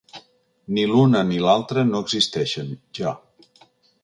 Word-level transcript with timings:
Ni 0.77 0.85
l’una 0.91 1.21
ni 1.31 1.37
l’altre 1.49 1.83
no 1.91 2.01
existeixen, 2.07 2.73
ja. 3.03 3.15